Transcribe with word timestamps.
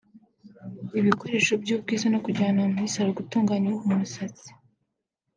ibikoresho 0.99 1.53
by’ubwiza 1.63 2.05
no 2.09 2.19
kujyanwa 2.25 2.63
muri 2.73 2.91
Salon 2.93 3.17
gutunganya 3.19 3.69
umusatsi 3.89 4.49